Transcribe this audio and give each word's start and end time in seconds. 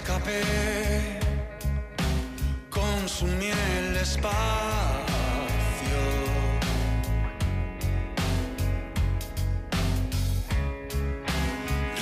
escapé 0.00 0.40
consumí 2.70 3.50
el 3.50 3.96
espacio. 3.96 4.30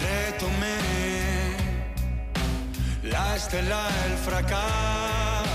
Retomé 0.04 0.78
la 3.02 3.36
estela 3.36 3.88
del 4.02 4.16
fracaso. 4.26 5.48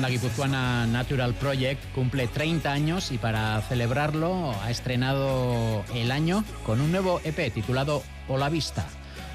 Banda 0.00 0.16
guipuzcoana 0.16 0.86
Natural 0.86 1.34
Project 1.34 1.84
cumple 1.94 2.26
30 2.26 2.72
años 2.72 3.12
y 3.12 3.18
para 3.18 3.60
celebrarlo 3.60 4.54
ha 4.62 4.70
estrenado 4.70 5.84
el 5.94 6.10
año 6.10 6.42
con 6.64 6.80
un 6.80 6.90
nuevo 6.90 7.20
EP 7.22 7.52
titulado 7.52 8.02
Ola 8.26 8.48
Vista, 8.48 8.86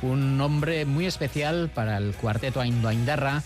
un 0.02 0.40
nombre 0.40 0.86
muy 0.86 1.06
especial 1.06 1.70
para 1.70 1.98
el 1.98 2.16
cuarteto 2.16 2.62
Aindoaindarra 2.62 3.44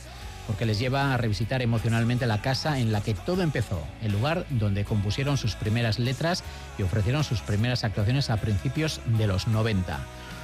porque 0.48 0.66
les 0.66 0.80
lleva 0.80 1.14
a 1.14 1.18
revisitar 1.18 1.62
emocionalmente 1.62 2.26
la 2.26 2.42
casa 2.42 2.80
en 2.80 2.94
la 2.94 3.02
que 3.02 3.16
todo 3.16 3.42
empezó, 3.42 3.84
el 4.02 4.14
lugar 4.14 4.46
donde 4.50 4.86
compusieron 4.86 5.36
sus 5.38 5.56
primeras 5.56 6.00
letras 6.00 6.42
y 6.78 6.84
ofrecieron 6.84 7.26
sus 7.26 7.42
primeras 7.42 7.84
actuaciones 7.84 8.30
a 8.30 8.38
principios 8.38 9.02
de 9.18 9.28
los 9.28 9.46
90. 9.50 10.00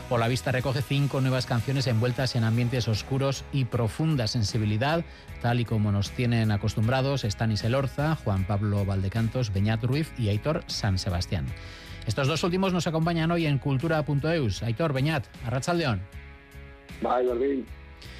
Por 0.09 0.20
la 0.20 0.28
vista 0.28 0.52
recoge 0.52 0.84
cinco 0.84 1.20
nuevas 1.20 1.48
canciones 1.48 1.88
envueltas 1.88 2.36
en 2.36 2.44
ambientes 2.44 2.88
oscuros 2.88 3.44
y 3.52 3.66
profunda 3.66 4.28
sensibilidad, 4.28 5.03
tal 5.42 5.59
y 5.59 5.66
como 5.66 5.92
nos 5.92 6.11
tienen 6.11 6.52
acostumbrados 6.52 7.23
Stanis 7.23 7.64
Elorza, 7.64 8.16
Juan 8.16 8.45
Pablo 8.45 8.86
Valdecantos, 8.86 9.52
Beñat 9.52 9.83
Ruiz 9.83 10.14
y 10.20 10.30
Aitor 10.30 10.64
San 10.67 11.00
Sebastián. 11.00 11.48
Estos 12.06 12.28
dos 12.28 12.44
últimos 12.44 12.72
nos 12.72 12.86
acompañan 12.86 13.31
hoy 13.31 13.48
en 13.48 13.58
cultura.eus. 13.58 14.61
Aitor, 14.61 14.94
Beñat, 14.94 15.26
Arrachaldeón. 15.44 16.02
Bye, 17.02 17.66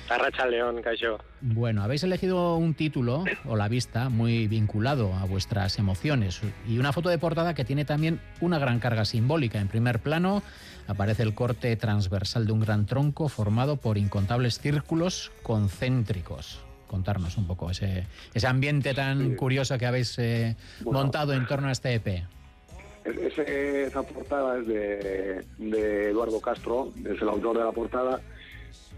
Arracha 0.10 0.46
León, 0.46 0.82
Cayo. 0.84 1.18
Bueno, 1.42 1.82
habéis 1.82 2.04
elegido 2.04 2.58
un 2.58 2.76
título 2.76 3.24
o 3.46 3.56
la 3.56 3.68
vista 3.68 4.10
muy 4.10 4.48
vinculado 4.48 5.14
a 5.16 5.26
vuestras 5.26 5.80
emociones 5.80 6.42
y 6.68 6.78
una 6.78 6.94
foto 6.94 7.10
de 7.10 7.18
portada 7.18 7.56
que 7.56 7.66
tiene 7.66 7.86
también 7.86 8.22
una 8.40 8.60
gran 8.60 8.80
carga 8.80 9.06
simbólica. 9.06 9.60
En 9.60 9.68
primer 9.68 10.00
plano 10.00 10.44
aparece 10.88 11.24
el 11.24 11.34
corte 11.34 11.76
transversal 11.76 12.46
de 12.46 12.52
un 12.52 12.60
gran 12.60 12.86
tronco 12.86 13.30
formado 13.30 13.78
por 13.78 13.98
incontables 13.98 14.60
círculos 14.60 15.32
concéntricos. 15.44 16.60
Contarnos 16.88 17.38
un 17.38 17.48
poco 17.48 17.72
ese, 17.72 18.08
ese 18.34 18.48
ambiente 18.48 18.94
tan 18.94 19.36
curioso 19.36 19.78
que 19.78 19.86
habéis 19.86 20.18
eh, 20.20 20.56
montado 20.84 21.34
en 21.34 21.48
torno 21.48 21.68
a 21.68 21.72
este 21.72 21.96
EP. 21.96 22.24
esa 23.06 24.04
portada 24.04 24.60
es 24.60 24.68
de, 24.68 25.46
de 25.58 26.10
Eduardo 26.12 26.40
Castro, 26.40 26.94
es 27.04 27.22
el 27.22 27.30
autor 27.30 27.58
de 27.58 27.64
la 27.64 27.72
portada 27.72 28.22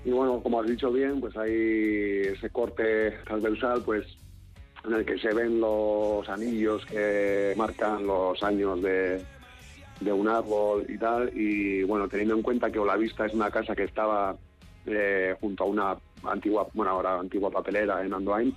y 0.08 0.12
bueno, 0.12 0.42
como 0.42 0.62
has 0.62 0.68
dicho 0.68 0.92
bien, 0.92 1.20
pues 1.20 1.36
hay 1.36 2.22
ese 2.34 2.50
corte 2.50 3.12
transversal, 3.26 3.82
pues 3.84 4.06
en 4.86 4.94
el 4.94 5.06
que 5.06 5.20
se 5.20 5.34
ven 5.34 5.60
los 5.60 6.28
anillos 6.30 6.86
que 6.86 7.54
marcan 7.58 8.08
los 8.08 8.42
años 8.42 8.82
de, 8.82 9.22
un 10.02 10.28
árbol 10.28 10.86
y 10.88 10.98
tal. 10.98 11.32
Y 11.36 11.84
bueno, 11.84 12.08
teniendo 12.08 12.36
en 12.36 12.42
cuenta 12.42 12.72
que 12.72 12.80
Olavista 12.80 13.26
es 13.26 13.34
una 13.34 13.52
casa 13.52 13.76
que 13.76 13.84
estaba 13.84 14.36
eh, 14.86 15.36
junto 15.40 15.64
a 15.64 15.68
una 15.68 15.98
antigua, 16.24 16.68
bueno, 16.74 16.92
ahora 16.92 17.20
antigua 17.20 17.52
papelera 17.52 18.04
en 18.04 18.14
Andoain, 18.14 18.56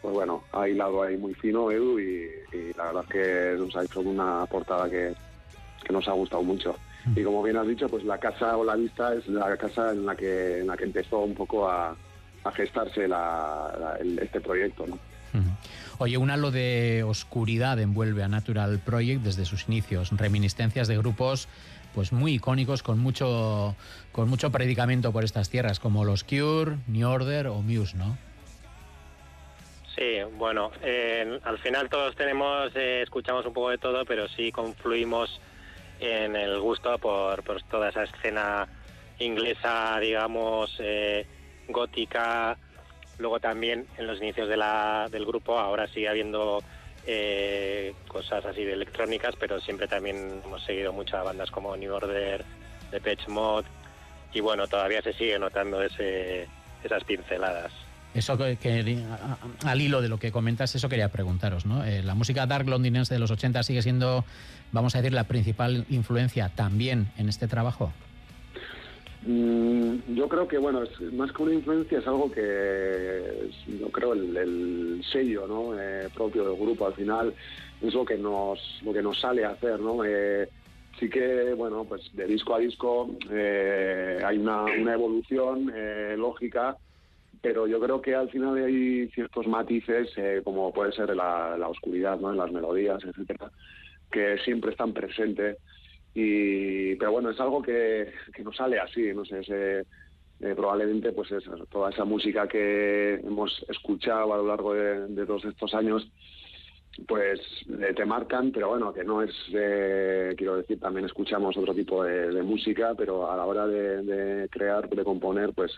pues 0.00 0.14
bueno, 0.14 0.44
ha 0.52 0.68
hilado 0.68 1.02
ahí 1.02 1.16
muy 1.16 1.34
fino 1.34 1.70
Edu 1.70 1.98
y, 1.98 2.28
la 2.76 2.84
verdad 2.86 3.04
es 3.04 3.10
que 3.10 3.56
nos 3.58 3.76
ha 3.76 3.84
hecho 3.84 4.00
una 4.00 4.46
portada 4.46 4.88
que 4.88 5.14
nos 5.90 6.06
ha 6.08 6.12
gustado 6.12 6.42
mucho. 6.42 6.74
Y 7.14 7.22
como 7.22 7.42
bien 7.42 7.56
has 7.56 7.68
dicho, 7.68 7.88
pues 7.88 8.04
la 8.04 8.18
casa 8.18 8.56
o 8.56 8.64
la 8.64 8.74
vista 8.74 9.14
es 9.14 9.28
la 9.28 9.56
casa 9.56 9.92
en 9.92 10.04
la 10.04 10.16
que, 10.16 10.60
en 10.60 10.66
la 10.66 10.76
que 10.76 10.84
empezó 10.84 11.20
un 11.20 11.34
poco 11.34 11.68
a, 11.68 11.96
gestarse 12.54 13.08
este 14.20 14.40
proyecto. 14.40 14.86
¿no? 14.86 14.98
Oye, 15.98 16.18
un 16.18 16.30
halo 16.30 16.50
de 16.50 17.04
oscuridad 17.04 17.78
envuelve 17.78 18.22
a 18.22 18.28
Natural 18.28 18.78
Project 18.84 19.22
desde 19.22 19.46
sus 19.46 19.66
inicios, 19.66 20.10
reminiscencias 20.14 20.88
de 20.88 20.98
grupos 20.98 21.48
pues 21.94 22.12
muy 22.12 22.34
icónicos 22.34 22.82
con 22.82 22.98
mucho 22.98 23.74
con 24.12 24.28
mucho 24.28 24.52
predicamento 24.52 25.10
por 25.12 25.24
estas 25.24 25.48
tierras 25.48 25.80
como 25.80 26.04
los 26.04 26.22
Cure, 26.24 26.76
New 26.86 27.08
Order 27.08 27.46
o 27.46 27.62
Muse, 27.62 27.96
¿no? 27.96 28.18
Sí, 29.96 30.18
bueno, 30.36 30.70
al 31.42 31.58
final 31.60 31.88
todos 31.88 32.14
tenemos 32.14 32.70
eh, 32.76 33.00
escuchamos 33.02 33.46
un 33.46 33.54
poco 33.54 33.70
de 33.70 33.78
todo, 33.78 34.04
pero 34.04 34.28
sí 34.28 34.52
confluimos 34.52 35.40
en 35.98 36.36
el 36.36 36.60
gusto 36.60 36.98
por, 36.98 37.42
toda 37.70 37.88
esa 37.88 38.04
escena 38.04 38.68
inglesa, 39.18 39.98
digamos, 39.98 40.76
eh, 40.78 41.26
gótica. 41.68 42.58
Luego 43.18 43.40
también 43.40 43.86
en 43.96 44.06
los 44.06 44.20
inicios 44.20 44.48
del 44.48 45.26
grupo, 45.26 45.58
ahora 45.58 45.86
sigue 45.88 46.08
habiendo 46.08 46.62
eh, 47.06 47.94
cosas 48.08 48.44
así 48.44 48.64
de 48.64 48.74
electrónicas, 48.74 49.34
pero 49.38 49.60
siempre 49.60 49.88
también 49.88 50.40
hemos 50.44 50.62
seguido 50.64 50.92
muchas 50.92 51.24
bandas 51.24 51.50
como 51.50 51.76
New 51.76 51.94
Order, 51.94 52.44
Depeche 52.90 53.28
Mode, 53.28 53.66
y 54.32 54.40
bueno, 54.40 54.66
todavía 54.66 55.00
se 55.02 55.12
sigue 55.14 55.38
notando 55.38 55.82
esas 55.82 57.04
pinceladas. 57.06 57.72
Eso 58.12 58.38
que, 58.38 59.04
al 59.64 59.80
hilo 59.80 60.00
de 60.00 60.08
lo 60.08 60.18
que 60.18 60.32
comentas, 60.32 60.74
eso 60.74 60.88
quería 60.88 61.10
preguntaros, 61.10 61.66
¿no? 61.66 61.84
Eh, 61.84 62.02
la 62.02 62.14
música 62.14 62.46
dark 62.46 62.66
londinense 62.66 63.12
de 63.12 63.20
los 63.20 63.30
80 63.30 63.62
sigue 63.62 63.82
siendo, 63.82 64.24
vamos 64.72 64.94
a 64.94 64.98
decir, 64.98 65.12
la 65.12 65.24
principal 65.24 65.84
influencia 65.90 66.48
también 66.48 67.08
en 67.18 67.28
este 67.28 67.46
trabajo. 67.46 67.92
Mm, 69.26 70.14
yo 70.14 70.28
creo 70.28 70.46
que, 70.46 70.58
bueno, 70.58 70.84
más 71.12 71.32
que 71.32 71.42
una 71.42 71.54
influencia 71.54 71.98
es 71.98 72.06
algo 72.06 72.30
que, 72.30 73.50
yo 73.80 73.88
creo, 73.88 74.12
el, 74.12 75.02
sello 75.12 75.46
¿no? 75.46 75.78
Eh, 75.78 76.08
propio 76.14 76.48
del 76.48 76.56
grupo 76.56 76.86
al 76.86 76.94
final 76.94 77.34
es 77.82 77.92
lo 77.92 78.04
que 78.04 78.16
nos, 78.16 78.58
lo 78.84 78.92
que 78.92 79.02
nos 79.02 79.20
sale 79.20 79.44
a 79.44 79.50
hacer, 79.50 79.80
¿no? 79.80 80.04
Eh, 80.04 80.48
sí 80.98 81.10
que, 81.10 81.52
bueno, 81.54 81.84
pues 81.84 82.08
de 82.14 82.26
disco 82.26 82.54
a 82.54 82.58
disco 82.58 83.10
hay 83.30 84.38
una, 84.38 84.62
una 84.62 84.94
evolución 84.94 85.72
lógica 86.16 86.76
pero 87.46 87.68
yo 87.68 87.78
creo 87.78 88.00
que 88.00 88.12
al 88.12 88.28
final 88.28 88.56
hay 88.56 89.08
ciertos 89.14 89.46
matices, 89.46 90.08
eh, 90.16 90.40
como 90.42 90.72
puede 90.72 90.90
ser 90.90 91.14
la 91.14 91.68
oscuridad, 91.68 92.18
¿no? 92.18 92.32
en 92.32 92.38
las 92.38 92.50
melodías, 92.50 93.00
etcétera, 93.04 93.52
que 94.10 94.36
siempre 94.38 94.72
están 94.72 94.92
presentes. 94.92 95.56
Y, 96.18 96.94
pero 96.96 97.12
bueno, 97.12 97.28
es 97.28 97.38
algo 97.38 97.60
que, 97.60 98.10
que 98.34 98.42
no 98.42 98.50
sale 98.50 98.80
así, 98.80 99.12
no 99.12 99.22
sé, 99.26 99.42
eh, 99.50 99.84
probablemente 100.54 101.12
pues 101.12 101.30
es, 101.30 101.44
toda 101.70 101.90
esa 101.90 102.06
música 102.06 102.48
que 102.48 103.16
hemos 103.16 103.62
escuchado 103.68 104.32
a 104.32 104.38
lo 104.38 104.46
largo 104.46 104.72
de, 104.72 105.26
todos 105.26 105.44
estos 105.44 105.74
años, 105.74 106.10
pues 107.06 107.38
eh, 107.68 107.92
te 107.94 108.06
marcan, 108.06 108.50
pero 108.50 108.70
bueno, 108.70 108.94
que 108.94 109.04
no 109.04 109.20
es, 109.20 109.30
quiero 109.50 110.56
decir, 110.56 110.80
también 110.80 111.04
escuchamos 111.04 111.54
otro 111.54 111.74
tipo 111.74 112.02
de, 112.02 112.42
música, 112.42 112.94
pero 112.96 113.30
a 113.30 113.36
la 113.36 113.44
hora 113.44 113.66
de, 113.66 114.02
de 114.02 114.48
crear, 114.48 114.88
de 114.88 115.04
componer, 115.04 115.52
pues 115.52 115.70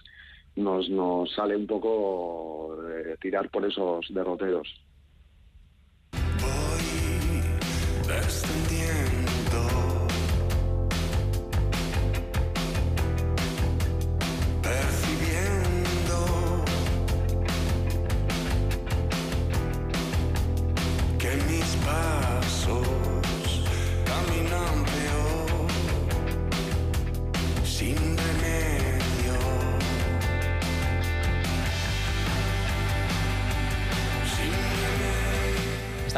nos, 0.55 0.89
nos 0.89 1.33
sale 1.35 1.57
un 1.57 1.67
poco 1.67 2.79
eh, 2.89 3.17
tirar 3.21 3.51
por 3.51 3.65
esos 3.65 4.07
derroteros. 4.15 4.69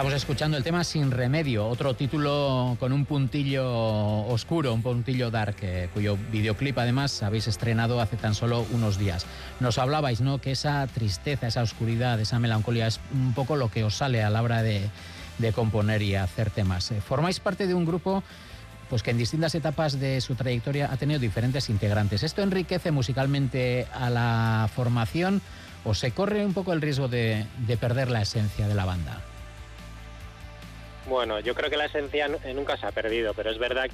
Estamos 0.01 0.15
escuchando 0.15 0.57
el 0.57 0.65
tema 0.65 0.83
Sin 0.83 1.11
Remedio, 1.11 1.69
otro 1.69 1.93
título 1.93 2.75
con 2.81 2.95
un 2.95 3.05
puntillo 3.05 3.71
oscuro, 4.29 4.73
un 4.73 4.81
puntillo 4.81 5.31
dark, 5.31 5.57
eh, 5.61 5.91
cuyo 5.93 6.17
videoclip 6.33 6.79
además 6.79 7.23
habéis 7.23 7.49
estrenado 7.49 8.01
hace 8.01 8.17
tan 8.17 8.35
solo 8.35 8.65
unos 8.73 8.99
días. 8.99 9.27
Nos 9.61 9.77
hablabais, 9.77 10.23
¿no? 10.23 10.41
Que 10.41 10.53
esa 10.53 10.87
tristeza, 10.87 11.49
esa 11.49 11.61
oscuridad, 11.61 12.19
esa 12.19 12.39
melancolía 12.39 12.87
es 12.87 12.99
un 13.13 13.35
poco 13.35 13.57
lo 13.57 13.71
que 13.71 13.85
os 13.85 13.95
sale 13.95 14.23
a 14.23 14.31
la 14.31 14.41
hora 14.41 14.63
de, 14.63 14.89
componer 15.55 16.01
y 16.01 16.15
hacer 16.15 16.49
temas. 16.49 16.91
Eh, 16.93 17.03
formáis 17.03 17.39
parte 17.39 17.67
de 17.67 17.75
un 17.75 17.85
grupo 17.85 18.23
pues 18.89 19.03
que 19.03 19.11
en 19.11 19.19
distintas 19.19 19.55
etapas 19.55 20.01
de 20.01 20.23
su 20.23 20.35
trayectoria 20.35 20.91
ha 20.91 20.97
tenido 20.97 21.21
diferentes 21.21 21.69
integrantes. 21.69 22.23
¿Esto 22.23 22.41
enriquece 22.41 22.91
musicalmente 22.91 23.87
a 23.93 24.09
la 24.09 24.71
formación 24.75 25.43
o 25.85 25.93
se 25.93 26.13
corre 26.13 26.47
un 26.47 26.55
poco 26.55 26.73
el 26.73 26.81
riesgo 26.81 27.07
de 27.07 27.47
perder 27.79 28.11
la 28.11 28.23
esencia 28.23 28.67
de 28.67 28.75
la 28.75 28.87
banda? 28.87 29.21
Bueno, 31.07 31.41
yo 31.41 31.55
creo 31.55 31.71
que 31.71 31.77
la 31.77 31.87
esencia 31.87 32.29
nunca 32.29 32.77
se 32.77 32.87
ha 32.87 32.93
perdido, 32.93 33.35
pero 33.35 33.51
es 33.51 33.59
verdad 33.59 33.89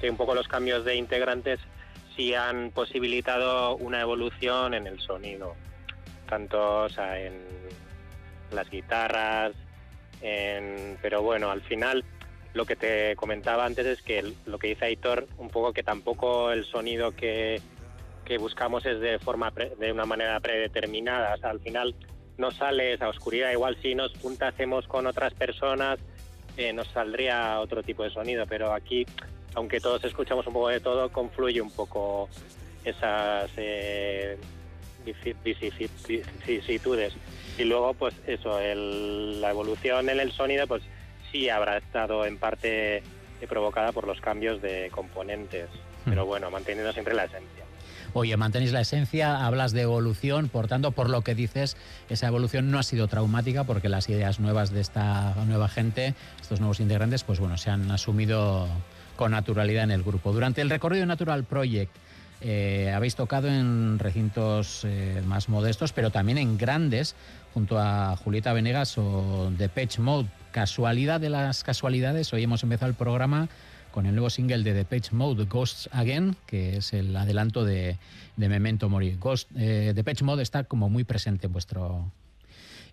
que 0.00 0.10
un 0.10 0.16
poco 0.16 0.34
los 0.34 0.48
cambios 0.48 0.84
de 0.84 0.96
integrantes 0.96 1.60
sí 2.16 2.34
han 2.34 2.70
posibilitado 2.72 3.76
una 3.76 4.00
evolución 4.00 4.74
en 4.74 4.86
el 4.86 5.00
sonido, 5.00 5.54
tanto 6.28 6.84
o 6.84 6.88
sea, 6.88 7.20
en 7.20 7.40
las 8.52 8.68
guitarras, 8.70 9.52
pero 11.00 11.22
bueno, 11.22 11.50
al 11.50 11.62
final 11.62 12.04
lo 12.54 12.66
que 12.66 12.76
te 12.76 13.14
comentaba 13.16 13.64
antes 13.64 13.86
es 13.86 14.02
que 14.02 14.32
lo 14.46 14.58
que 14.58 14.68
dice 14.68 14.86
Aitor, 14.86 15.28
un 15.38 15.48
poco 15.48 15.72
que 15.72 15.82
tampoco 15.82 16.50
el 16.50 16.64
sonido 16.64 17.12
que, 17.12 17.60
buscamos 18.38 18.84
es 18.84 19.00
de 19.00 19.18
forma 19.18 19.50
de 19.78 19.90
una 19.90 20.04
manera 20.04 20.38
predeterminada, 20.40 21.36
al 21.40 21.60
final 21.60 21.94
no 22.36 22.50
sale 22.50 22.92
esa 22.92 23.08
oscuridad, 23.08 23.52
igual 23.52 23.78
si 23.80 23.94
nos 23.94 24.12
juntásemos 24.18 24.86
con 24.86 25.06
otras 25.06 25.32
personas 25.32 25.98
nos 26.72 26.88
saldría 26.88 27.60
otro 27.60 27.82
tipo 27.82 28.02
de 28.02 28.10
sonido, 28.10 28.44
pero 28.46 28.72
aquí, 28.72 29.06
aunque 29.54 29.80
todos 29.80 30.02
escuchamos 30.04 30.46
un 30.46 30.52
poco 30.52 30.68
de 30.68 30.80
todo, 30.80 31.10
confluye 31.10 31.60
un 31.60 31.70
poco 31.70 32.28
esas 32.84 33.50
eh, 33.56 34.36
vicisitudes. 35.44 37.14
Y 37.58 37.64
luego, 37.64 37.94
pues 37.94 38.14
eso, 38.26 38.58
la 38.60 39.50
evolución 39.50 40.08
en 40.08 40.20
el 40.20 40.32
sonido, 40.32 40.66
pues 40.66 40.82
sí 41.30 41.48
habrá 41.48 41.78
estado 41.78 42.26
en 42.26 42.38
parte 42.38 43.02
provocada 43.48 43.92
por 43.92 44.06
los 44.06 44.20
cambios 44.20 44.60
de 44.60 44.90
componentes, 44.90 45.68
hmm. 46.04 46.10
pero 46.10 46.26
bueno, 46.26 46.50
manteniendo 46.50 46.92
siempre 46.92 47.14
la 47.14 47.24
esencia. 47.24 47.67
Oye, 48.18 48.36
mantenéis 48.36 48.72
la 48.72 48.80
esencia, 48.80 49.46
hablas 49.46 49.70
de 49.70 49.82
evolución, 49.82 50.48
por 50.48 50.66
tanto, 50.66 50.90
por 50.90 51.08
lo 51.08 51.22
que 51.22 51.36
dices, 51.36 51.76
esa 52.08 52.26
evolución 52.26 52.68
no 52.72 52.80
ha 52.80 52.82
sido 52.82 53.06
traumática 53.06 53.62
porque 53.62 53.88
las 53.88 54.08
ideas 54.08 54.40
nuevas 54.40 54.70
de 54.70 54.80
esta 54.80 55.36
nueva 55.46 55.68
gente, 55.68 56.16
estos 56.40 56.58
nuevos 56.58 56.80
integrantes, 56.80 57.22
pues 57.22 57.38
bueno, 57.38 57.56
se 57.58 57.70
han 57.70 57.88
asumido 57.92 58.66
con 59.14 59.30
naturalidad 59.30 59.84
en 59.84 59.92
el 59.92 60.02
grupo. 60.02 60.32
Durante 60.32 60.62
el 60.62 60.68
recorrido 60.68 61.06
Natural 61.06 61.44
Project, 61.44 61.94
eh, 62.40 62.92
habéis 62.92 63.14
tocado 63.14 63.46
en 63.46 64.00
recintos 64.00 64.82
eh, 64.84 65.22
más 65.24 65.48
modestos, 65.48 65.92
pero 65.92 66.10
también 66.10 66.38
en 66.38 66.58
grandes, 66.58 67.14
junto 67.54 67.78
a 67.78 68.16
Julieta 68.16 68.52
Venegas 68.52 68.98
o 68.98 69.52
The 69.56 69.68
Patch 69.68 70.00
Mode. 70.00 70.26
Casualidad 70.50 71.20
de 71.20 71.30
las 71.30 71.62
casualidades, 71.62 72.32
hoy 72.32 72.42
hemos 72.42 72.64
empezado 72.64 72.90
el 72.90 72.96
programa 72.96 73.48
con 73.90 74.06
el 74.06 74.14
nuevo 74.14 74.30
single 74.30 74.62
de 74.62 74.74
Depeche 74.74 75.14
Mode, 75.14 75.44
Ghosts 75.44 75.88
Again, 75.92 76.36
que 76.46 76.76
es 76.76 76.92
el 76.92 77.14
adelanto 77.16 77.64
de, 77.64 77.96
Memento 78.36 78.88
Mori. 78.88 79.16
Ghost, 79.18 79.50
eh, 79.56 79.92
Depeche 79.94 80.24
Mode 80.24 80.42
está 80.42 80.64
como 80.64 80.88
muy 80.88 81.04
presente 81.04 81.46
en, 81.46 81.52
vuestro, 81.52 82.12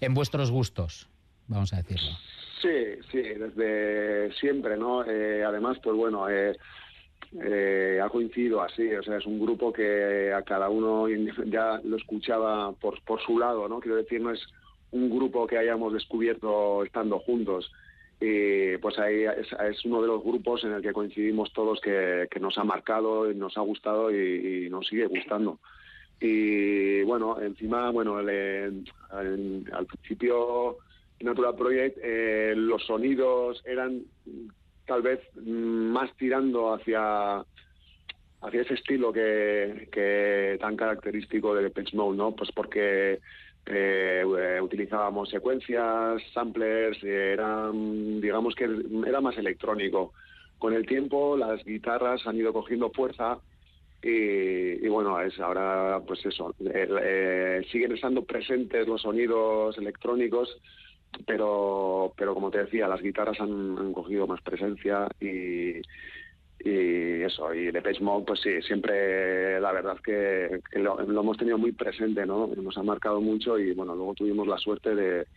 en 0.02 0.14
vuestros 0.14 0.52
gustos, 0.52 1.08
vamos 1.48 1.74
a 1.74 1.78
decirlo. 1.78 2.12
Sí, 2.62 3.00
sí, 3.12 3.22
desde 3.22 4.34
siempre, 4.34 4.78
¿no? 4.78 5.06
Eh, 5.06 5.44
además, 5.44 5.78
pues 5.84 5.96
bueno, 5.96 6.30
eh, 6.30 6.58
eh, 7.44 8.00
ha 8.04 8.10
coincidido 8.10 8.62
así, 8.62 8.94
o 8.94 9.04
sea, 9.04 9.18
es 9.18 9.26
un 9.26 9.40
grupo 9.40 9.74
que 9.74 10.32
a 10.34 10.42
cada 10.42 10.70
uno 10.70 11.08
ya 11.46 11.80
lo 11.84 11.98
escuchaba 11.98 12.72
por, 12.74 13.02
por 13.04 13.22
su 13.22 13.38
lado, 13.38 13.68
¿no? 13.68 13.80
Quiero 13.80 13.98
decir, 13.98 14.22
no 14.22 14.32
es 14.32 14.42
un 14.92 15.10
grupo 15.10 15.46
que 15.46 15.58
hayamos 15.58 15.94
descubierto 15.94 16.84
estando 16.84 17.20
juntos 17.20 17.72
y 18.20 18.78
pues 18.78 18.98
ahí 18.98 19.24
es, 19.24 19.86
uno 19.86 20.02
de 20.02 20.08
los 20.08 20.24
grupos 20.24 20.64
en 20.64 20.74
el 20.74 20.82
que 20.82 20.94
coincidimos 20.94 21.52
todos 21.54 21.80
que, 21.82 22.28
nos 22.40 22.58
ha 22.58 22.64
marcado, 22.64 23.30
y 23.30 23.36
nos 23.36 23.58
ha 23.58 23.62
gustado 23.62 24.12
y, 24.12 24.70
nos 24.70 24.88
sigue 24.88 25.06
gustando. 25.08 25.60
Y 26.20 27.04
bueno, 27.04 27.42
encima, 27.42 27.92
bueno, 27.92 28.18
al 28.18 29.86
principio 29.88 30.78
Natural 31.20 31.56
Project 31.56 31.98
eh, 32.02 32.54
los 32.56 32.86
sonidos 32.86 33.62
eran 33.66 34.04
tal 34.86 35.02
vez 35.02 35.20
más 35.36 36.16
tirando 36.18 36.74
hacia 36.74 37.44
hacia 38.42 38.62
ese 38.62 38.76
estilo 38.76 39.12
que, 39.12 39.88
que 39.92 40.58
tan 40.60 40.76
característico 40.76 41.56
de 41.56 41.70
Pitch 41.70 41.94
Mode, 41.96 42.18
¿no? 42.18 42.36
Pues 42.36 42.52
porque 42.52 43.20
eh, 43.66 44.60
utilizábamos 44.62 45.30
secuencias, 45.30 46.22
samplers, 46.34 47.04
eran, 47.04 48.22
digamos 48.22 48.56
que 48.56 48.68
era 49.08 49.22
más 49.22 49.38
electrónico. 49.38 50.14
Con 50.58 50.74
el 50.74 50.86
tiempo 50.86 51.36
las 51.36 51.64
guitarras 51.64 52.26
han 52.28 52.38
ido 52.38 52.54
cogiendo 52.54 52.92
fuerza 52.92 53.40
y, 54.02 54.88
bueno, 54.88 55.20
es 55.20 55.40
ahora 55.40 56.00
pues 56.06 56.24
eso, 56.26 56.54
eh, 56.64 57.66
siguen 57.72 57.94
estando 57.94 58.24
presentes 58.24 58.88
los 58.88 59.02
sonidos 59.02 59.76
electrónicos, 59.80 60.62
pero, 61.26 62.14
pero 62.16 62.36
como 62.36 62.52
te 62.52 62.60
decía, 62.60 62.88
las 62.88 63.02
guitarras 63.02 63.40
han 63.40 63.94
cogido 63.94 64.28
más 64.28 64.42
presencia 64.42 65.08
y, 65.20 65.82
y 66.66 67.22
eso, 67.22 67.54
y 67.54 67.72
Depeche 67.72 68.04
Mode, 68.04 68.26
pues 68.26 68.42
sí, 68.42 68.60
siempre 68.64 69.62
la 69.62 69.72
verdad 69.72 69.98
que, 70.04 70.62
lo, 70.74 71.00
hemos 71.00 71.38
tenido 71.38 71.60
muy 71.60 71.72
presente, 71.72 72.26
¿no? 72.26 72.48
Nos 72.48 72.78
ha 72.78 72.84
marcado 72.84 73.22
mucho 73.22 73.60
y 73.60 73.74
bueno, 73.74 73.96
luego 73.96 74.16
tuvimos 74.16 74.48
la 74.48 74.58
suerte 74.58 74.96
de, 74.96 75.28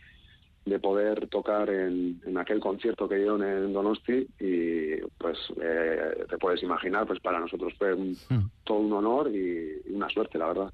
de 0.65 0.79
poder 0.79 1.27
tocar 1.27 1.69
en, 1.69 2.19
en, 2.25 2.37
aquel 2.39 2.59
concierto 2.59 3.07
que 3.07 3.17
dieron 3.17 3.43
en 3.43 3.71
Donosti 3.71 4.27
y 4.39 4.95
pues 5.19 5.37
eh, 5.61 6.25
te 6.27 6.37
puedes 6.39 6.63
imaginar, 6.63 7.05
pues 7.05 7.19
para 7.19 7.39
nosotros 7.39 7.73
fue 7.77 7.95
hmm. 7.95 8.49
todo 8.63 8.79
un 8.79 8.93
honor 8.93 9.29
y, 9.29 9.83
y 9.87 9.93
una 9.93 10.09
suerte, 10.09 10.39
la 10.39 10.47
verdad. 10.47 10.73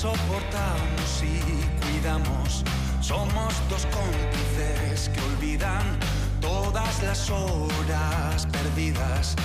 Soportamos 0.00 1.22
y 1.22 1.42
cuidamos. 1.84 2.64
Somos 3.02 3.52
dos 3.68 3.86
cómplices 3.92 5.10
que 5.10 5.20
olvidan 5.20 5.84
todas 6.40 7.02
las 7.02 7.28
horas 7.28 8.46
perdidas. 8.46 9.36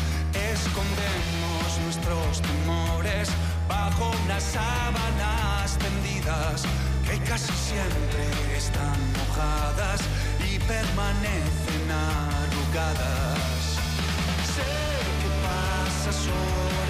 Escondemos 0.53 1.67
nuestros 1.83 2.41
temores 2.41 3.27
bajo 3.67 4.11
unas 4.23 4.43
sábanas 4.43 5.77
tendidas 5.77 6.63
que 7.05 7.17
casi 7.29 7.51
siempre 7.51 8.23
están 8.55 8.97
mojadas 9.19 9.99
y 10.39 10.57
permanecen 10.59 11.85
arrugadas. 11.91 13.59
Sé 14.55 14.71
que 15.19 15.29
pasas 15.43 16.27
horas 16.27 16.84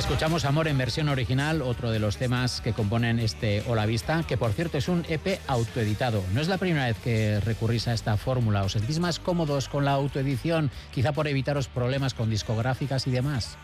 Escuchamos 0.00 0.46
Amor 0.46 0.66
en 0.66 0.78
versión 0.78 1.10
original, 1.10 1.60
otro 1.60 1.90
de 1.90 1.98
los 1.98 2.16
temas 2.16 2.62
que 2.62 2.72
componen 2.72 3.18
este 3.18 3.62
Hola 3.68 3.84
Vista, 3.84 4.24
que 4.26 4.38
por 4.38 4.52
cierto 4.52 4.78
es 4.78 4.88
un 4.88 5.04
EP 5.10 5.38
autoeditado. 5.46 6.24
No 6.32 6.40
es 6.40 6.48
la 6.48 6.56
primera 6.56 6.86
vez 6.86 6.96
que 7.04 7.38
recurrís 7.40 7.86
a 7.86 7.92
esta 7.92 8.16
fórmula. 8.16 8.62
¿Os 8.62 8.72
sentís 8.72 8.98
más 8.98 9.18
cómodos 9.18 9.68
con 9.68 9.84
la 9.84 9.92
autoedición, 9.92 10.70
quizá 10.90 11.12
por 11.12 11.28
evitaros 11.28 11.68
problemas 11.68 12.14
con 12.14 12.30
discográficas 12.30 13.06
y 13.06 13.10
demás? 13.10 13.58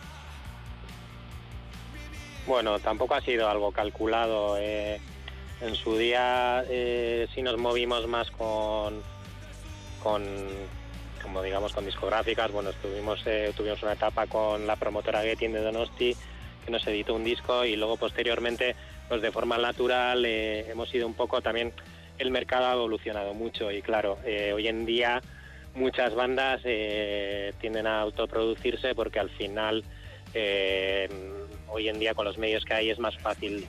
Bueno, 2.46 2.80
tampoco 2.80 3.14
ha 3.14 3.22
sido 3.22 3.48
algo 3.48 3.72
calculado. 3.72 4.58
Eh, 4.58 5.00
en 5.62 5.74
su 5.74 5.96
día 5.96 6.64
eh, 6.68 7.28
sí 7.34 7.40
nos 7.40 7.56
movimos 7.56 8.06
más 8.08 8.30
con, 8.30 9.00
con 10.02 10.22
como 11.26 11.42
digamos 11.42 11.73
con 11.73 11.85
discográficas, 11.85 12.52
bueno, 12.52 12.71
estuvimos, 12.71 13.21
eh, 13.26 13.52
tuvimos 13.56 13.83
una 13.83 13.95
etapa 13.95 14.28
con 14.28 14.64
la 14.64 14.76
promotora 14.76 15.23
Getting 15.23 15.52
de 15.52 15.61
Donosti, 15.61 16.16
que 16.64 16.71
nos 16.71 16.87
editó 16.87 17.14
un 17.14 17.25
disco 17.25 17.64
y 17.64 17.75
luego 17.75 17.97
posteriormente, 17.97 18.76
pues 19.09 19.21
de 19.23 19.33
forma 19.33 19.59
natural 19.59 20.25
eh, 20.25 20.71
hemos 20.71 20.95
ido 20.95 21.04
un 21.04 21.14
poco 21.14 21.42
también, 21.42 21.73
el 22.18 22.30
mercado 22.30 22.66
ha 22.66 22.75
evolucionado 22.75 23.35
mucho 23.35 23.73
y 23.73 23.83
claro, 23.83 24.18
eh, 24.25 24.52
hoy 24.52 24.68
en 24.68 24.87
día 24.87 25.21
muchas 25.75 26.14
bandas 26.14 26.62
tienden 26.62 27.88
a 27.88 28.00
autoproducirse 28.00 28.95
porque 28.95 29.18
al 29.18 29.28
final 29.28 29.85
hoy 31.68 31.88
en 31.88 31.99
día 31.99 32.14
con 32.14 32.25
los 32.25 32.38
medios 32.38 32.64
que 32.64 32.73
hay 32.73 32.88
es 32.88 32.99
más 32.99 33.18
fácil 33.18 33.66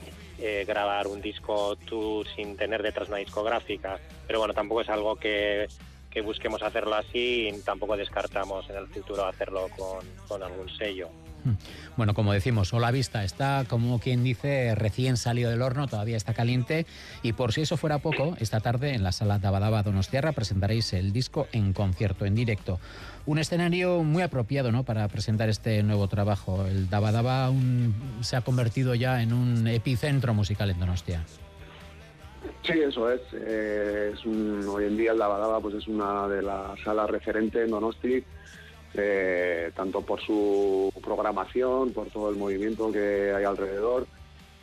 grabar 0.66 1.06
un 1.06 1.20
disco 1.20 1.76
tú 1.84 2.24
sin 2.34 2.56
tener 2.56 2.82
detrás 2.82 3.08
una 3.08 3.18
discográfica, 3.18 3.98
pero 4.26 4.38
bueno, 4.38 4.54
tampoco 4.54 4.80
es 4.80 4.88
algo 4.88 5.16
que 5.16 5.68
que 6.18 6.22
busquemos 6.22 6.60
hacerlo 6.62 6.96
así 6.96 7.48
y 7.48 7.60
tampoco 7.60 7.96
descartamos 7.96 8.68
en 8.70 8.76
el 8.76 8.88
futuro 8.88 9.24
hacerlo 9.24 9.68
con, 9.76 10.04
con 10.26 10.42
algún 10.42 10.68
sello. 10.68 11.08
Hmm. 11.44 11.52
Bueno, 11.96 12.12
como 12.12 12.32
decimos, 12.32 12.74
Hola 12.74 12.90
Vista 12.90 13.22
está, 13.22 13.64
como 13.68 14.00
quien 14.00 14.24
dice, 14.24 14.74
recién 14.74 15.16
salido 15.16 15.48
del 15.48 15.62
horno, 15.62 15.86
todavía 15.86 16.16
está 16.16 16.34
caliente. 16.34 16.86
Y 17.22 17.34
por 17.34 17.52
si 17.52 17.60
eso 17.60 17.76
fuera 17.76 18.00
poco, 18.00 18.36
esta 18.40 18.58
tarde 18.58 18.94
en 18.94 19.04
la 19.04 19.12
sala 19.12 19.38
Dabadaba 19.38 19.84
Donostiarra 19.84 20.32
presentaréis 20.32 20.92
el 20.92 21.12
disco 21.12 21.46
en 21.52 21.72
concierto, 21.72 22.24
en 22.24 22.34
directo. 22.34 22.80
Un 23.24 23.38
escenario 23.38 24.02
muy 24.02 24.24
apropiado 24.24 24.72
¿no? 24.72 24.82
para 24.82 25.06
presentar 25.06 25.48
este 25.48 25.84
nuevo 25.84 26.08
trabajo. 26.08 26.66
El 26.66 26.90
Dabadaba 26.90 27.52
se 28.22 28.34
ha 28.34 28.40
convertido 28.40 28.96
ya 28.96 29.22
en 29.22 29.32
un 29.32 29.68
epicentro 29.68 30.34
musical 30.34 30.70
en 30.70 30.80
Donostia. 30.80 31.24
Sí, 32.68 32.78
eso 32.80 33.10
es. 33.10 33.22
Eh, 33.32 34.12
hoy 34.68 34.84
en 34.84 34.96
día 34.98 35.12
el 35.12 35.18
Dabadaba 35.18 35.58
pues, 35.58 35.76
es 35.76 35.88
una 35.88 36.28
de 36.28 36.42
las 36.42 36.78
salas 36.80 37.08
referentes 37.08 37.64
en 37.64 37.70
Donosti 37.70 38.22
eh, 38.94 39.70
tanto 39.74 40.02
por 40.02 40.20
su 40.20 40.92
programación, 41.02 41.92
por 41.92 42.08
todo 42.08 42.28
el 42.28 42.36
movimiento 42.36 42.92
que 42.92 43.32
hay 43.34 43.44
alrededor. 43.44 44.06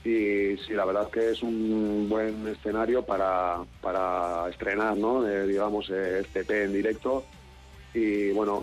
Y 0.04 0.56
sí, 0.58 0.74
la 0.74 0.86
verdad 0.86 1.04
es 1.04 1.10
que 1.10 1.30
es 1.32 1.42
un 1.42 2.08
buen 2.08 2.48
escenario 2.48 3.02
para, 3.02 3.64
para 3.82 4.50
estrenar, 4.50 4.98
¿no? 4.98 5.28
Eh, 5.28 5.48
digamos, 5.48 5.90
eh, 5.90 6.20
este 6.22 6.44
P 6.44 6.66
en 6.66 6.74
directo. 6.74 7.26
Y 7.92 8.32
bueno, 8.34 8.62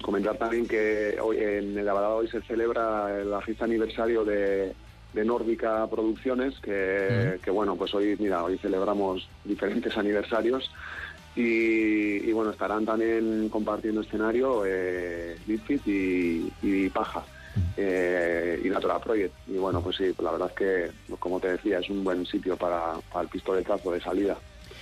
comentar 0.00 0.38
también 0.38 0.66
que 0.66 1.18
hoy 1.20 1.38
en 1.38 1.76
el 1.76 1.88
Abadado 1.88 2.18
hoy 2.18 2.28
se 2.28 2.40
celebra 2.42 3.20
el 3.20 3.34
agista 3.34 3.64
aniversario 3.64 4.24
de, 4.24 4.72
de 5.12 5.24
Nórdica 5.24 5.86
Producciones, 5.88 6.58
que, 6.60 7.38
que, 7.42 7.50
bueno, 7.50 7.76
pues 7.76 7.94
hoy, 7.94 8.16
mira, 8.18 8.44
hoy 8.44 8.58
celebramos 8.58 9.28
diferentes 9.44 9.96
aniversarios 9.96 10.70
y, 11.40 12.32
bueno, 12.32 12.50
estarán 12.50 12.84
también 12.84 13.48
compartiendo 13.48 14.00
escenario 14.00 14.64
eh, 14.66 15.36
y, 15.46 16.88
Paja. 16.90 17.22
Eh, 17.76 18.60
y 18.64 18.68
Natural 18.68 19.00
Project. 19.00 19.34
Y 19.46 19.56
bueno, 19.56 19.80
pues 19.80 19.96
sí, 19.96 20.12
la 20.20 20.32
verdad 20.32 20.50
es 20.50 20.56
que, 20.56 21.16
como 21.18 21.38
te 21.38 21.52
decía, 21.52 21.78
es 21.78 21.88
un 21.90 22.02
buen 22.02 22.26
sitio 22.26 22.56
para, 22.56 22.94
el 23.20 23.28
pistoletazo 23.28 23.92
de 23.92 24.00
salida. 24.00 24.36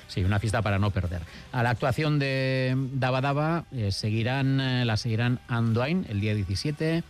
Sí, 0.09 0.25
una 0.25 0.39
fiesta 0.39 0.63
para 0.63 0.79
no 0.79 0.91
perder. 0.91 1.23
A 1.53 1.63
la 1.63 1.71
actuación 1.71 2.19
de 2.19 2.75
Daba 2.95 3.21
Daba 3.21 3.65
eh, 3.73 3.93
seguirán, 3.93 4.61
eh, 4.61 4.85
la 4.85 4.97
seguirán 4.97 5.41
Andoain 5.49 6.07
el 6.09 6.21
día 6.21 6.35
17, 6.35 7.03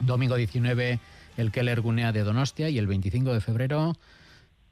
domingo 0.00 0.36
19 0.36 0.98
el 1.38 1.50
Keller 1.50 1.80
Gunea 1.80 2.12
de 2.12 2.22
Donostia 2.22 2.68
y 2.68 2.76
el 2.76 2.86
25 2.86 3.32
de 3.32 3.40
febrero 3.40 3.94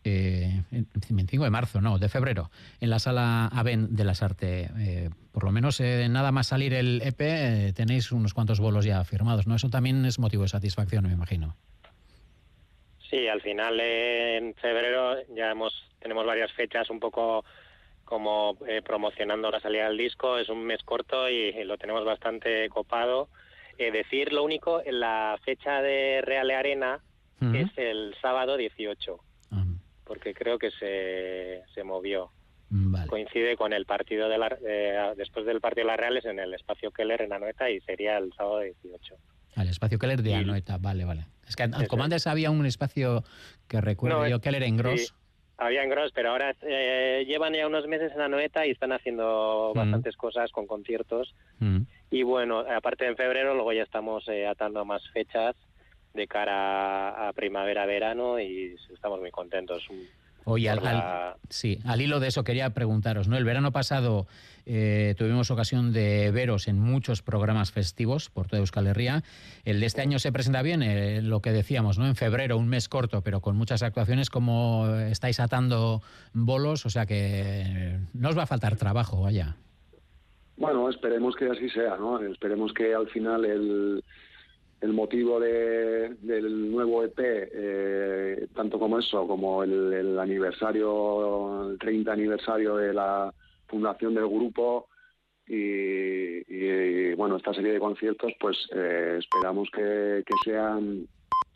eh, 0.07 0.63
25 0.71 1.45
de 1.45 1.51
marzo, 1.51 1.81
no, 1.81 1.99
de 1.99 2.09
febrero, 2.09 2.51
en 2.81 2.91
la 2.91 2.99
sala 2.99 3.47
Aven 3.47 3.97
de 3.97 4.05
las 4.05 4.23
Artes. 4.23 4.71
Eh, 4.79 5.11
por 5.33 5.45
lo 5.45 5.51
menos 5.51 5.81
eh, 5.81 6.07
nada 6.09 6.31
más 6.31 6.47
salir 6.47 6.75
el 6.75 7.03
EP, 7.03 7.21
eh, 7.21 7.73
tenéis 7.75 8.13
unos 8.13 8.33
cuantos 8.33 8.61
bolos 8.61 8.85
ya 8.85 9.03
firmados, 9.05 9.47
¿no? 9.47 9.57
Eso 9.57 9.69
también 9.69 10.05
es 10.05 10.19
motivo 10.19 10.45
de 10.45 10.49
satisfacción, 10.49 11.07
me 11.07 11.13
imagino. 11.13 11.57
Sí, 13.11 13.27
al 13.27 13.41
final 13.41 13.81
en 13.81 14.55
febrero 14.55 15.17
ya 15.35 15.51
hemos 15.51 15.73
tenemos 16.01 16.25
varias 16.25 16.53
fechas 16.53 16.89
un 16.91 17.01
poco 17.01 17.45
como 18.05 18.57
promocionando 18.85 19.51
la 19.51 19.61
salida 19.61 19.89
del 19.89 19.97
disco. 19.97 20.39
Es 20.39 20.49
un 20.49 20.65
mes 20.65 20.83
corto 20.85 21.29
y, 21.29 21.53
lo 21.65 21.79
tenemos 21.79 22.05
bastante 22.05 22.69
copado. 22.69 23.29
Decir 23.77 24.33
lo 24.33 24.43
único, 24.45 24.83
en 24.85 25.01
la 25.01 25.39
fecha 25.45 25.81
de 25.83 26.23
Real 26.23 26.51
Arena 26.51 27.01
es 27.41 27.71
el 27.77 28.15
sábado 28.21 28.57
18 28.57 29.21
porque 30.07 30.33
creo 30.33 30.59
que 30.59 30.71
se, 30.71 31.63
se 31.75 31.85
movió. 31.85 32.31
Coincide 33.09 33.57
con 33.57 33.73
el 33.73 33.87
partido 33.87 34.29
de 34.29 34.39
la, 34.39 34.57
eh, 34.67 35.15
después 35.17 35.47
del 35.47 35.61
partido 35.61 35.87
de 35.87 35.93
las 35.93 36.01
Reales 36.01 36.25
en 36.25 36.41
el 36.41 36.53
espacio 36.53 36.91
Keller 36.91 37.23
en 37.23 37.33
Anoeta 37.33 37.71
y 37.71 37.81
sería 37.81 38.19
el 38.19 38.33
sábado 38.33 38.61
18. 38.61 39.15
El 39.57 39.69
espacio 39.69 39.99
Keller 39.99 40.23
de 40.23 40.35
Anoeta, 40.35 40.77
vale, 40.79 41.05
vale. 41.05 41.27
Es 41.47 41.55
que 41.55 41.63
en 41.63 41.87
Comandes 41.87 42.27
había 42.27 42.51
un 42.51 42.67
espacio 42.67 43.23
que 43.69 43.81
recuerdo 43.81 44.27
yo, 44.27 44.41
Keller 44.41 44.65
en 44.65 44.77
Gross. 44.77 45.15
había 45.59 45.85
en 45.85 45.91
Gross, 45.91 46.11
pero 46.13 46.31
ahora 46.31 46.57
eh, 46.63 47.25
llevan 47.27 47.55
ya 47.55 47.67
unos 47.69 47.87
meses 47.87 48.13
en 48.13 48.21
Anoeta 48.21 48.67
y 48.67 48.73
están 48.73 48.93
haciendo 48.93 49.73
mm. 49.73 49.79
bastantes 49.79 50.17
cosas 50.17 50.51
con 50.51 50.67
conciertos. 50.67 51.35
Mm. 51.61 51.83
Y 52.11 52.23
bueno, 52.23 52.61
aparte 52.61 53.07
en 53.07 53.17
febrero, 53.17 53.55
luego 53.55 53.73
ya 53.73 53.83
estamos 53.83 54.29
eh, 54.29 54.47
atando 54.47 54.85
más 54.85 55.03
fechas 55.11 55.57
de 56.15 56.27
cara 56.27 57.29
a 57.29 57.33
primavera-verano 57.33 58.41
y 58.41 58.77
estamos 58.93 59.21
muy 59.21 59.31
contentos. 59.31 59.87
Oye, 60.49 60.71
al, 60.71 61.35
sí, 61.51 61.81
al 61.85 62.01
hilo 62.01 62.21
de 62.21 62.29
eso 62.29 62.45
quería 62.45 62.71
preguntaros, 62.71 63.27
¿no? 63.27 63.37
El 63.37 63.45
verano 63.45 63.73
pasado 63.73 64.29
eh, 64.65 65.17
tuvimos 65.19 65.51
ocasión 65.51 65.93
de 65.93 66.31
veros 66.31 66.69
en 66.69 66.79
muchos 66.79 67.21
programas 67.21 67.73
festivos 67.73 68.31
por 68.31 68.47
toda 68.47 68.61
Euskal 68.61 68.87
Herria. 68.87 69.25
El 69.65 69.81
de 69.81 69.87
este 69.87 70.03
año 70.03 70.21
se 70.21 70.31
presenta 70.31 70.63
bien, 70.63 70.85
eh, 70.85 71.21
lo 71.21 71.43
que 71.43 71.51
decíamos, 71.51 71.99
¿no? 71.99 72.07
En 72.07 72.15
febrero, 72.15 72.59
un 72.59 72.69
mes 72.69 72.89
corto, 72.89 73.23
pero 73.23 73.41
con 73.41 73.57
muchas 73.57 73.83
actuaciones, 73.83 74.31
como 74.31 74.89
estáis 75.11 75.41
atando 75.41 76.01
bolos, 76.33 76.87
o 76.87 76.91
sea 76.91 77.07
que 77.07 77.99
no 78.15 78.29
os 78.29 78.39
va 78.39 78.45
a 78.45 78.47
faltar 78.47 78.77
trabajo, 78.77 79.23
vaya. 79.23 79.57
Bueno, 80.57 80.89
esperemos 80.89 81.37
que 81.37 81.47
así 81.47 81.69
sea, 81.71 81.97
¿no? 81.97 82.19
Esperemos 82.21 82.73
que 82.73 82.95
al 82.95 83.09
final 83.09 83.45
el 83.45 84.03
el 84.81 84.93
motivo 84.93 85.41
del 85.41 86.71
nuevo 86.71 87.03
EP, 87.03 87.19
eh, 87.19 88.47
tanto 88.55 88.79
como 88.79 88.99
eso, 88.99 89.27
como 89.27 89.63
el, 89.63 90.19
aniversario, 90.19 91.71
el 91.71 91.79
30 91.79 92.13
aniversario 92.13 92.77
de 92.77 92.93
la 92.93 93.33
fundación 93.69 94.15
del 94.15 94.27
grupo 94.27 94.89
y, 95.47 97.15
bueno, 97.15 97.37
esta 97.37 97.55
serie 97.55 97.73
de 97.73 97.79
conciertos, 97.79 98.33
pues 98.39 98.57
eh, 98.75 99.19
esperamos 99.19 99.69
que, 99.71 100.23
sean 100.45 101.07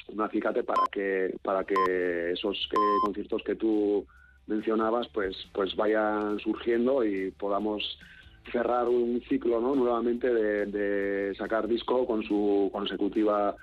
un 0.08 0.20
acicate 0.20 0.62
para 0.62 0.82
que, 0.90 1.34
para 1.42 1.64
que 1.64 2.32
esos 2.32 2.56
eh, 2.56 2.76
conciertos 3.04 3.42
que 3.44 3.56
tú 3.56 4.06
mencionabas, 4.46 5.08
pues, 5.08 5.36
pues 5.52 5.76
vayan 5.76 6.38
surgiendo 6.38 7.04
y 7.04 7.30
podamos 7.32 7.98
cerrar 8.50 8.88
un 8.88 9.20
ciclo 9.28 9.60
¿no? 9.60 9.74
nuevamente 9.74 10.32
de, 10.32 11.34
sacar 11.36 11.66
disco 11.66 12.06
con 12.06 12.22
su 12.22 12.70
consecutiva 12.72 13.54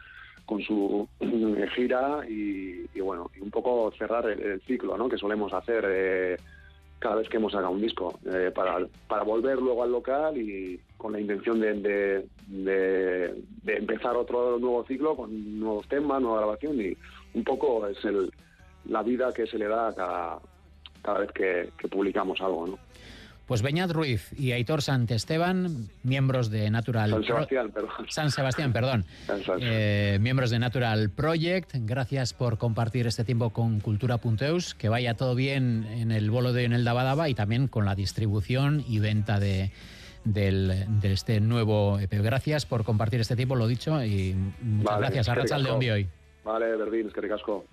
con 0.46 0.62
su 0.62 1.08
gira 1.76 2.22
y, 2.28 2.88
bueno 3.00 3.30
y 3.36 3.42
un 3.42 3.52
poco 3.52 3.92
cerrar 3.98 4.30
el, 4.30 4.62
ciclo 4.62 4.98
¿no? 4.98 5.10
que 5.10 5.18
solemos 5.18 5.54
hacer 5.54 5.86
eh, 5.88 6.38
cada 7.00 7.16
vez 7.16 7.30
que 7.30 7.38
hemos 7.38 7.52
sacado 7.52 7.72
un 7.72 7.82
disco 7.82 8.20
eh, 8.26 8.52
para, 8.54 8.80
para 9.08 9.24
volver 9.24 9.60
luego 9.60 9.84
al 9.84 9.92
local 9.92 10.38
y 10.38 10.80
con 10.98 11.12
la 11.12 11.20
intención 11.20 11.60
de, 11.60 12.26
de, 12.48 13.44
empezar 13.68 14.16
otro 14.16 14.58
nuevo 14.58 14.84
ciclo 14.86 15.16
con 15.16 15.60
nuevos 15.60 15.88
temas, 15.88 16.22
nueva 16.22 16.40
grabación 16.40 16.82
y 16.82 16.98
un 17.36 17.44
poco 17.44 17.86
es 17.88 18.04
el, 18.04 18.32
la 18.86 19.04
vida 19.04 19.32
que 19.32 19.46
se 19.46 19.58
le 19.58 19.68
da 19.68 19.94
cada, 19.94 20.40
cada 21.04 21.20
vez 21.20 21.32
que, 21.34 21.70
que 21.78 21.88
publicamos 21.88 22.42
algo. 22.42 22.68
¿no? 22.68 22.80
Pues 23.48 23.62
Beñat 23.62 23.90
Ruiz 23.92 24.30
y 24.38 24.52
Aitor 24.52 24.82
Santesteban, 24.82 25.88
miembros 26.04 26.52
de 26.52 26.70
Natural... 26.70 27.10
San 27.10 27.24
Sebastián, 27.24 27.72
perdón. 27.72 27.92
San 28.10 28.30
Sebastián, 28.30 28.74
perdón. 28.74 29.06
Eh, 29.62 30.18
miembros 30.20 30.50
de 30.50 30.60
Natural 30.60 31.10
Project, 31.10 31.72
gracias 31.80 32.34
por 32.34 32.58
compartir 32.58 33.08
este 33.08 33.24
tiempo 33.24 33.52
con 33.52 33.80
Cultura.eus, 33.80 34.76
que 34.76 34.90
vaya 34.90 35.14
todo 35.14 35.34
bien 35.34 35.88
en 35.90 36.12
el 36.12 36.30
bolo 36.30 36.52
de 36.52 36.66
en 36.66 36.74
el 36.74 36.84
Dabadaba 36.84 37.30
y 37.30 37.36
también 37.36 37.70
con 37.70 37.86
la 37.86 37.96
distribución 37.96 38.84
y 38.86 39.00
venta 39.00 39.40
de, 39.40 39.72
este 41.04 41.40
nuevo 41.40 42.00
EP. 42.02 42.12
Gracias 42.22 42.66
por 42.66 42.84
compartir 42.84 43.22
este 43.22 43.38
tiempo, 43.38 43.56
lo 43.56 43.68
dicho, 43.68 44.04
y 44.04 44.36
muchas 44.62 45.00
gracias. 45.00 45.30
A 45.30 45.36
Rachel 45.36 45.64
de 45.64 45.92
hoy. 45.94 46.08
Vale, 46.44 46.76
Berdín, 46.76 47.08
es 47.08 47.14
que 47.14 47.22
ricasco. 47.22 47.66